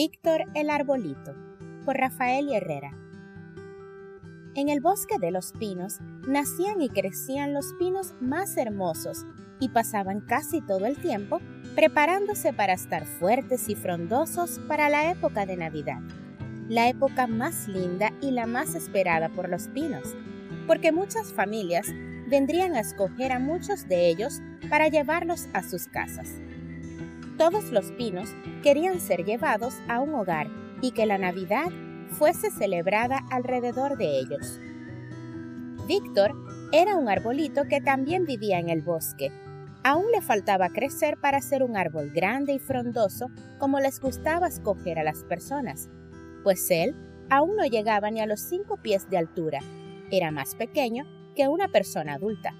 Víctor 0.00 0.44
el 0.54 0.70
Arbolito, 0.70 1.34
por 1.84 1.96
Rafael 1.96 2.52
Herrera. 2.52 2.96
En 4.54 4.68
el 4.68 4.80
bosque 4.80 5.18
de 5.18 5.32
los 5.32 5.50
pinos 5.50 5.98
nacían 6.28 6.80
y 6.80 6.88
crecían 6.88 7.52
los 7.52 7.74
pinos 7.80 8.14
más 8.20 8.56
hermosos 8.56 9.26
y 9.58 9.70
pasaban 9.70 10.20
casi 10.20 10.60
todo 10.60 10.86
el 10.86 10.98
tiempo 10.98 11.40
preparándose 11.74 12.52
para 12.52 12.74
estar 12.74 13.06
fuertes 13.06 13.68
y 13.68 13.74
frondosos 13.74 14.60
para 14.68 14.88
la 14.88 15.10
época 15.10 15.46
de 15.46 15.56
Navidad, 15.56 15.98
la 16.68 16.88
época 16.88 17.26
más 17.26 17.66
linda 17.66 18.12
y 18.20 18.30
la 18.30 18.46
más 18.46 18.76
esperada 18.76 19.28
por 19.30 19.48
los 19.48 19.66
pinos, 19.66 20.14
porque 20.68 20.92
muchas 20.92 21.32
familias 21.32 21.88
vendrían 22.28 22.76
a 22.76 22.80
escoger 22.82 23.32
a 23.32 23.40
muchos 23.40 23.88
de 23.88 24.08
ellos 24.08 24.40
para 24.70 24.86
llevarlos 24.86 25.48
a 25.54 25.64
sus 25.64 25.88
casas. 25.88 26.28
Todos 27.38 27.70
los 27.70 27.92
pinos 27.92 28.30
querían 28.64 28.98
ser 28.98 29.24
llevados 29.24 29.74
a 29.86 30.00
un 30.00 30.12
hogar 30.12 30.48
y 30.82 30.90
que 30.90 31.06
la 31.06 31.18
Navidad 31.18 31.70
fuese 32.08 32.50
celebrada 32.50 33.20
alrededor 33.30 33.96
de 33.96 34.18
ellos. 34.18 34.58
Víctor 35.86 36.34
era 36.72 36.96
un 36.96 37.08
arbolito 37.08 37.62
que 37.68 37.80
también 37.80 38.26
vivía 38.26 38.58
en 38.58 38.68
el 38.68 38.82
bosque. 38.82 39.30
Aún 39.84 40.10
le 40.10 40.20
faltaba 40.20 40.70
crecer 40.70 41.16
para 41.16 41.40
ser 41.40 41.62
un 41.62 41.76
árbol 41.76 42.10
grande 42.10 42.54
y 42.54 42.58
frondoso 42.58 43.30
como 43.58 43.78
les 43.78 44.00
gustaba 44.00 44.48
escoger 44.48 44.98
a 44.98 45.04
las 45.04 45.22
personas, 45.22 45.88
pues 46.42 46.68
él 46.72 46.96
aún 47.30 47.54
no 47.54 47.64
llegaba 47.66 48.10
ni 48.10 48.20
a 48.20 48.26
los 48.26 48.40
cinco 48.40 48.78
pies 48.78 49.08
de 49.10 49.16
altura. 49.16 49.60
Era 50.10 50.32
más 50.32 50.56
pequeño 50.56 51.04
que 51.36 51.46
una 51.46 51.68
persona 51.68 52.14
adulta. 52.14 52.52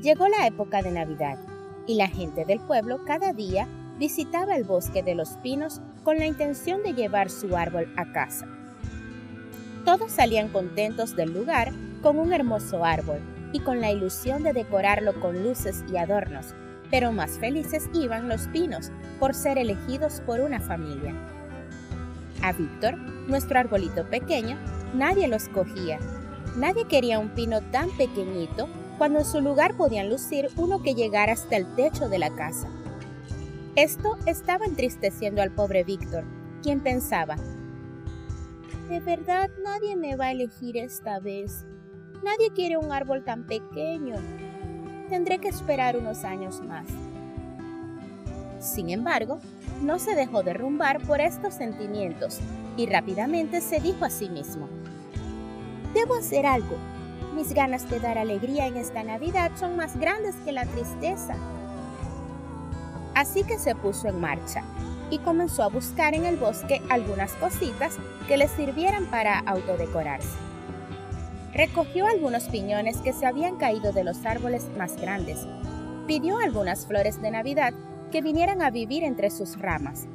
Llegó 0.00 0.28
la 0.28 0.46
época 0.46 0.80
de 0.80 0.92
Navidad 0.92 1.55
y 1.86 1.94
la 1.94 2.08
gente 2.08 2.44
del 2.44 2.60
pueblo 2.60 3.04
cada 3.04 3.32
día 3.32 3.66
visitaba 3.98 4.56
el 4.56 4.64
bosque 4.64 5.02
de 5.02 5.14
los 5.14 5.30
pinos 5.38 5.80
con 6.04 6.18
la 6.18 6.26
intención 6.26 6.82
de 6.82 6.94
llevar 6.94 7.30
su 7.30 7.56
árbol 7.56 7.92
a 7.96 8.12
casa. 8.12 8.46
Todos 9.84 10.12
salían 10.12 10.48
contentos 10.48 11.14
del 11.16 11.32
lugar 11.32 11.72
con 12.02 12.18
un 12.18 12.32
hermoso 12.32 12.84
árbol 12.84 13.20
y 13.52 13.60
con 13.60 13.80
la 13.80 13.90
ilusión 13.90 14.42
de 14.42 14.52
decorarlo 14.52 15.18
con 15.20 15.42
luces 15.42 15.84
y 15.90 15.96
adornos, 15.96 16.54
pero 16.90 17.12
más 17.12 17.38
felices 17.38 17.88
iban 17.94 18.28
los 18.28 18.48
pinos 18.48 18.90
por 19.18 19.34
ser 19.34 19.58
elegidos 19.58 20.20
por 20.26 20.40
una 20.40 20.60
familia. 20.60 21.14
A 22.42 22.52
Víctor, 22.52 22.96
nuestro 23.28 23.58
arbolito 23.58 24.04
pequeño, 24.08 24.58
nadie 24.94 25.26
lo 25.28 25.36
escogía. 25.36 25.98
Nadie 26.56 26.86
quería 26.86 27.18
un 27.18 27.30
pino 27.30 27.60
tan 27.60 27.90
pequeñito 27.90 28.68
cuando 28.98 29.18
en 29.20 29.24
su 29.24 29.40
lugar 29.40 29.76
podían 29.76 30.08
lucir 30.08 30.48
uno 30.56 30.82
que 30.82 30.94
llegara 30.94 31.32
hasta 31.32 31.56
el 31.56 31.66
techo 31.74 32.08
de 32.08 32.18
la 32.18 32.34
casa. 32.34 32.68
Esto 33.74 34.16
estaba 34.26 34.64
entristeciendo 34.64 35.42
al 35.42 35.52
pobre 35.52 35.84
Víctor, 35.84 36.24
quien 36.62 36.80
pensaba, 36.80 37.36
de 38.88 39.00
verdad 39.00 39.50
nadie 39.64 39.96
me 39.96 40.14
va 40.14 40.26
a 40.26 40.30
elegir 40.30 40.76
esta 40.76 41.18
vez. 41.18 41.64
Nadie 42.22 42.52
quiere 42.54 42.76
un 42.76 42.92
árbol 42.92 43.24
tan 43.24 43.44
pequeño. 43.44 44.14
Tendré 45.08 45.38
que 45.38 45.48
esperar 45.48 45.96
unos 45.96 46.22
años 46.22 46.62
más. 46.62 46.86
Sin 48.60 48.90
embargo, 48.90 49.40
no 49.82 49.98
se 49.98 50.14
dejó 50.14 50.44
derrumbar 50.44 51.00
por 51.02 51.20
estos 51.20 51.54
sentimientos 51.54 52.38
y 52.76 52.86
rápidamente 52.86 53.60
se 53.60 53.80
dijo 53.80 54.04
a 54.04 54.10
sí 54.10 54.28
mismo, 54.28 54.68
Debo 55.96 56.14
hacer 56.14 56.44
algo. 56.44 56.76
Mis 57.34 57.54
ganas 57.54 57.88
de 57.88 57.98
dar 58.00 58.18
alegría 58.18 58.66
en 58.66 58.76
esta 58.76 59.02
Navidad 59.02 59.50
son 59.58 59.76
más 59.76 59.96
grandes 59.96 60.34
que 60.44 60.52
la 60.52 60.66
tristeza. 60.66 61.34
Así 63.14 63.44
que 63.44 63.58
se 63.58 63.74
puso 63.74 64.06
en 64.06 64.20
marcha 64.20 64.62
y 65.10 65.20
comenzó 65.20 65.62
a 65.62 65.68
buscar 65.68 66.12
en 66.12 66.26
el 66.26 66.36
bosque 66.36 66.82
algunas 66.90 67.32
cositas 67.32 67.96
que 68.28 68.36
le 68.36 68.46
sirvieran 68.46 69.06
para 69.06 69.38
autodecorarse. 69.38 70.36
Recogió 71.54 72.06
algunos 72.06 72.44
piñones 72.44 72.98
que 72.98 73.14
se 73.14 73.24
habían 73.24 73.56
caído 73.56 73.94
de 73.94 74.04
los 74.04 74.26
árboles 74.26 74.66
más 74.76 75.00
grandes. 75.00 75.46
Pidió 76.06 76.36
algunas 76.36 76.84
flores 76.84 77.22
de 77.22 77.30
Navidad 77.30 77.72
que 78.12 78.20
vinieran 78.20 78.60
a 78.60 78.68
vivir 78.68 79.02
entre 79.02 79.30
sus 79.30 79.58
ramas. 79.58 80.08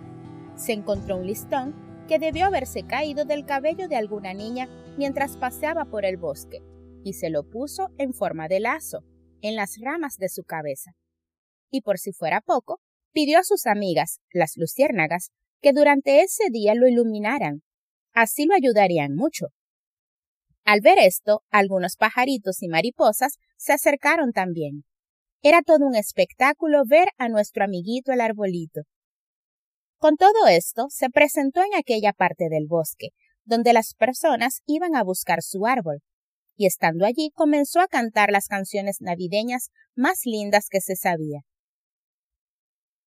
Se 0.56 0.74
encontró 0.74 1.18
un 1.18 1.25
listón 1.25 1.74
que 2.11 2.19
debió 2.19 2.47
haberse 2.47 2.83
caído 2.83 3.23
del 3.23 3.45
cabello 3.45 3.88
de 3.88 3.95
alguna 3.95 4.33
niña 4.33 4.67
mientras 4.97 5.38
paseaba 5.38 5.85
por 5.85 6.03
el 6.03 6.17
bosque 6.17 6.61
y 7.05 7.13
se 7.13 7.29
lo 7.29 7.49
puso 7.49 7.88
en 7.97 8.13
forma 8.13 8.49
de 8.49 8.59
lazo, 8.59 9.05
en 9.41 9.55
las 9.55 9.77
ramas 9.79 10.17
de 10.17 10.27
su 10.27 10.44
cabeza. 10.44 10.91
Y 11.72 11.79
por 11.79 11.99
si 11.99 12.11
fuera 12.11 12.41
poco, 12.41 12.81
pidió 13.13 13.39
a 13.39 13.45
sus 13.45 13.66
amigas, 13.66 14.19
las 14.33 14.57
luciérnagas, 14.57 15.31
que 15.61 15.72
durante 15.72 16.19
ese 16.19 16.49
día 16.51 16.75
lo 16.75 16.85
iluminaran. 16.85 17.63
Así 18.11 18.45
lo 18.45 18.55
ayudarían 18.55 19.16
mucho. 19.16 19.47
Al 20.66 20.81
ver 20.81 20.99
esto, 20.99 21.43
algunos 21.49 21.95
pajaritos 21.95 22.61
y 22.61 22.67
mariposas 22.67 23.38
se 23.55 23.72
acercaron 23.72 24.33
también. 24.33 24.83
Era 25.41 25.61
todo 25.61 25.88
un 25.88 25.95
espectáculo 25.95 26.83
ver 26.85 27.07
a 27.17 27.29
nuestro 27.29 27.63
amiguito 27.63 28.11
el 28.11 28.19
arbolito. 28.19 28.81
Con 30.01 30.17
todo 30.17 30.47
esto, 30.50 30.88
se 30.89 31.12
presentó 31.12 31.62
en 31.62 31.75
aquella 31.78 32.12
parte 32.12 32.50
del 32.50 32.66
bosque, 32.66 33.09
donde 33.44 33.72
las 33.72 33.94
personas 33.94 34.63
iban 34.66 34.95
a 34.95 35.03
buscar 35.03 35.44
su 35.44 35.67
árbol, 35.67 36.01
y 36.56 36.66
estando 36.66 37.06
allí 37.06 37.29
comenzó 37.35 37.81
a 37.81 37.88
cantar 37.88 38.31
las 38.31 38.47
canciones 38.47 38.97
navideñas 39.00 39.69
más 39.94 40.22
lindas 40.25 40.69
que 40.72 40.81
se 40.81 40.95
sabía. 40.95 41.41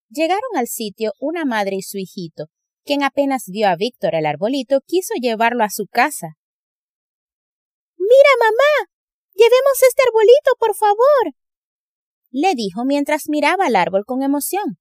Llegaron 0.08 0.56
al 0.56 0.68
sitio 0.68 1.14
una 1.18 1.44
madre 1.44 1.74
y 1.74 1.82
su 1.82 1.98
hijito, 1.98 2.44
quien 2.84 3.02
apenas 3.02 3.46
vio 3.48 3.66
a 3.66 3.74
Víctor 3.74 4.14
el 4.14 4.24
arbolito 4.24 4.78
quiso 4.86 5.14
llevarlo 5.20 5.64
a 5.64 5.70
su 5.70 5.86
casa. 5.90 6.36
Mira, 7.98 8.30
mamá. 8.38 8.90
Llevemos 9.34 9.82
este 9.88 10.02
arbolito, 10.06 10.52
por 10.60 10.76
favor. 10.76 11.34
le 12.30 12.54
dijo 12.54 12.84
mientras 12.84 13.28
miraba 13.28 13.66
al 13.66 13.74
árbol 13.74 14.04
con 14.06 14.22
emoción. 14.22 14.78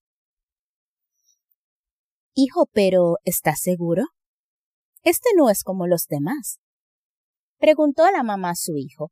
Hijo, 2.35 2.67
pero 2.71 3.17
¿estás 3.23 3.61
seguro? 3.61 4.03
Este 5.03 5.29
no 5.35 5.49
es 5.49 5.63
como 5.63 5.87
los 5.87 6.07
demás 6.07 6.59
preguntó 7.63 8.11
la 8.11 8.23
mamá 8.23 8.49
a 8.49 8.55
su 8.55 8.75
hijo. 8.75 9.09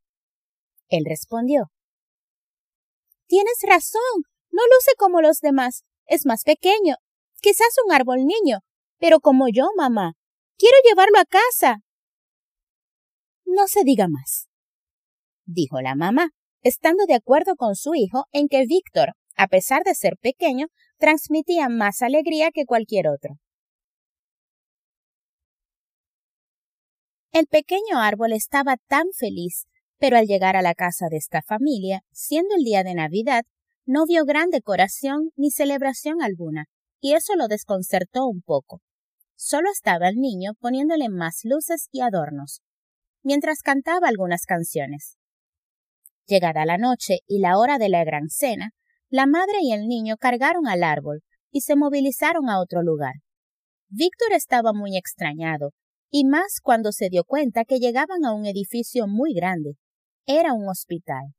Él 0.90 1.06
respondió 1.08 1.72
Tienes 3.26 3.60
razón, 3.66 4.26
no 4.52 4.62
luce 4.64 4.92
como 4.98 5.22
los 5.22 5.40
demás, 5.40 5.86
es 6.06 6.26
más 6.26 6.44
pequeño, 6.44 6.96
quizás 7.42 7.70
un 7.86 7.94
árbol 7.94 8.26
niño, 8.26 8.60
pero 9.00 9.22
como 9.22 9.46
yo, 9.48 9.70
mamá. 9.78 10.16
Quiero 10.58 10.76
llevarlo 10.84 11.18
a 11.18 11.24
casa. 11.24 11.78
No 13.46 13.70
se 13.70 13.86
diga 13.86 14.10
más, 14.10 14.50
dijo 15.46 15.80
la 15.80 15.96
mamá, 15.96 16.32
estando 16.62 17.06
de 17.06 17.16
acuerdo 17.16 17.56
con 17.56 17.76
su 17.76 17.96
hijo 17.96 18.26
en 18.34 18.50
que 18.50 18.66
Víctor, 18.68 19.14
a 19.38 19.48
pesar 19.48 19.84
de 19.86 19.96
ser 19.96 20.18
pequeño, 20.20 20.68
transmitía 21.02 21.68
más 21.68 22.04
alegría 22.04 22.52
que 22.54 22.66
cualquier 22.66 23.08
otro. 23.08 23.40
El 27.34 27.48
pequeño 27.48 27.98
árbol 27.98 28.34
estaba 28.34 28.78
tan 28.88 29.06
feliz, 29.18 29.66
pero 29.98 30.18
al 30.18 30.28
llegar 30.28 30.56
a 30.56 30.62
la 30.62 30.76
casa 30.76 31.08
de 31.10 31.18
esta 31.18 31.42
familia, 31.42 32.04
siendo 32.12 32.54
el 32.56 32.64
día 32.64 32.84
de 32.84 32.94
Navidad, 32.94 33.46
no 33.88 34.06
vio 34.06 34.26
gran 34.26 34.52
decoración 34.52 35.32
ni 35.36 35.50
celebración 35.50 36.22
alguna, 36.22 36.66
y 37.00 37.14
eso 37.14 37.36
lo 37.36 37.48
desconcertó 37.48 38.28
un 38.28 38.44
poco. 38.44 38.82
Solo 39.36 39.70
estaba 39.72 40.08
el 40.08 40.18
niño 40.18 40.52
poniéndole 40.60 41.10
más 41.10 41.40
luces 41.44 41.88
y 41.92 42.02
adornos, 42.02 42.62
mientras 43.24 43.64
cantaba 43.64 44.08
algunas 44.08 44.46
canciones. 44.46 45.18
Llegada 46.28 46.64
la 46.66 46.78
noche 46.78 47.22
y 47.26 47.40
la 47.40 47.58
hora 47.58 47.80
de 47.80 47.90
la 47.90 48.04
gran 48.04 48.30
cena, 48.30 48.76
la 49.12 49.28
madre 49.28 49.58
y 49.62 49.74
el 49.74 49.88
niño 49.88 50.16
cargaron 50.16 50.68
al 50.68 50.84
árbol 50.84 51.22
y 51.52 51.62
se 51.62 51.76
movilizaron 51.76 52.50
a 52.50 52.62
otro 52.62 52.82
lugar. 52.82 53.16
Víctor 53.90 54.32
estaba 54.32 54.72
muy 54.72 54.96
extrañado, 54.96 55.72
y 56.10 56.24
más 56.24 56.62
cuando 56.64 56.94
se 56.94 57.10
dio 57.10 57.26
cuenta 57.26 57.66
que 57.66 57.80
llegaban 57.80 58.24
a 58.24 58.34
un 58.34 58.46
edificio 58.46 59.08
muy 59.08 59.34
grande. 59.34 59.74
Era 60.26 60.54
un 60.54 60.70
hospital. 60.70 61.34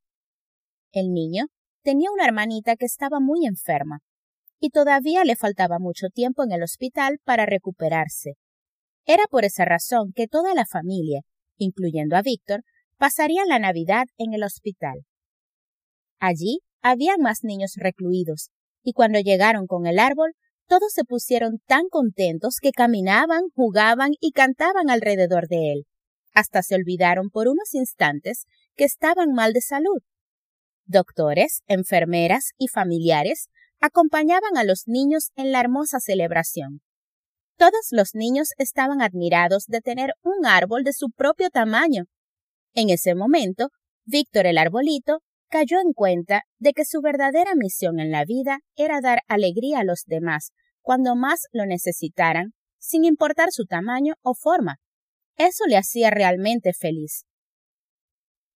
El 0.92 1.12
niño 1.12 1.46
tenía 1.82 2.10
una 2.12 2.26
hermanita 2.26 2.76
que 2.76 2.84
estaba 2.84 3.20
muy 3.20 3.46
enferma, 3.46 4.00
y 4.60 4.68
todavía 4.68 5.25
le 5.25 5.34
faltaba 5.34 5.78
mucho 5.78 6.08
tiempo 6.08 6.44
en 6.44 6.52
el 6.52 6.62
hospital 6.62 7.20
para 7.25 7.46
recuperarse. 7.46 8.34
Era 9.06 9.25
por 9.30 9.46
esa 9.46 9.64
razón 9.64 10.12
que 10.14 10.28
toda 10.28 10.54
la 10.54 10.66
familia, 10.66 11.22
incluyendo 11.56 12.16
a 12.16 12.22
Víctor, 12.22 12.64
pasarían 12.98 13.48
la 13.48 13.58
Navidad 13.58 14.04
en 14.18 14.34
el 14.34 14.44
hospital. 14.44 15.06
Allí 16.20 16.60
había 16.82 17.17
más 17.19 17.44
niños 17.44 17.75
recluidos, 17.76 18.50
y 18.82 18.93
cuando 18.93 19.20
llegaron 19.20 19.67
con 19.67 19.87
el 19.87 19.99
árbol, 19.99 20.32
todos 20.67 20.93
se 20.93 21.05
pusieron 21.05 21.58
tan 21.67 21.88
contentos 21.88 22.58
que 22.61 22.73
caminaban, 22.73 23.43
jugaban 23.55 24.12
y 24.20 24.32
cantaban 24.32 24.90
alrededor 24.90 25.49
de 25.49 25.73
él. 25.73 25.87
Hasta 26.34 26.62
se 26.62 26.75
olvidaron 26.75 27.31
por 27.31 27.49
unos 27.49 27.75
instantes 27.75 28.46
que 28.75 28.84
estaban 28.84 29.32
mal 29.32 29.52
de 29.52 29.61
salud. 29.61 30.00
Doctores, 30.87 31.62
enfermeras 31.67 32.52
y 32.58 32.69
familiares 32.69 33.49
acompañaban 33.81 34.56
a 34.56 34.64
los 34.64 34.85
niños 34.87 35.31
en 35.37 35.52
la 35.52 35.61
hermosa 35.61 36.00
celebración. 36.00 36.81
Todos 37.56 37.88
los 37.90 38.14
niños 38.14 38.49
estaban 38.58 39.02
admirados 39.02 39.67
de 39.67 39.81
tener 39.81 40.14
un 40.23 40.46
árbol 40.46 40.85
de 40.85 40.93
su 40.93 41.11
propio 41.11 41.50
tamaño. 41.50 42.05
En 42.75 42.90
ese 42.90 43.14
momento, 43.14 43.69
Víctor 44.05 44.46
el 44.46 44.58
arbolito 44.58 45.20
cayó 45.52 45.78
en 45.81 45.93
cuenta 45.93 46.44
de 46.58 46.72
que 46.72 46.87
su 46.87 47.02
verdadera 47.02 47.54
misión 47.54 48.00
en 48.00 48.10
la 48.10 48.25
vida 48.25 48.60
era 48.75 49.02
dar 49.02 49.20
alegría 49.28 49.81
a 49.81 49.84
los 49.84 50.04
demás 50.06 50.52
cuando 50.81 51.14
más 51.14 51.43
lo 51.52 51.66
necesitaran, 51.66 52.54
sin 52.78 53.04
importar 53.04 53.50
su 53.52 53.66
tamaño 53.66 54.14
o 54.22 54.32
forma. 54.34 54.76
Eso 55.37 55.64
le 55.69 55.76
hacía 55.76 56.08
realmente 56.08 56.72
feliz. 56.72 57.26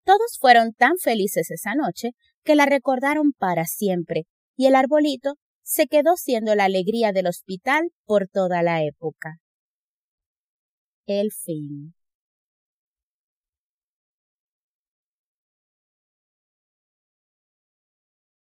Todos 0.04 0.38
fueron 0.40 0.72
tan 0.72 0.96
felices 0.96 1.50
esa 1.50 1.74
noche 1.74 2.12
que 2.42 2.56
la 2.56 2.64
recordaron 2.64 3.32
para 3.36 3.66
siempre, 3.66 4.24
y 4.56 4.66
el 4.66 4.74
arbolito 4.74 5.34
se 5.62 5.88
quedó 5.88 6.16
siendo 6.16 6.54
la 6.54 6.64
alegría 6.64 7.12
del 7.12 7.26
hospital 7.26 7.90
por 8.06 8.26
toda 8.26 8.62
la 8.62 8.82
época. 8.82 9.36
El 11.06 11.30
fin. 11.30 11.95